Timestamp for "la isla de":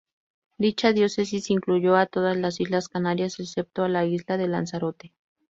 3.87-4.47